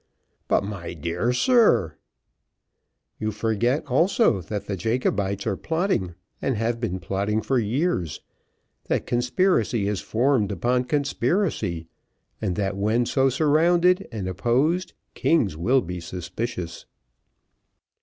[0.47, 1.93] "But, my dear sir,"
[3.19, 8.19] "You forget also, that the Jacobites are plotting, and have been plotting for years;
[8.85, 11.85] that conspiracy is formed upon conspiracy,
[12.41, 16.87] and that when so surrounded and opposed, kings will be suspicious."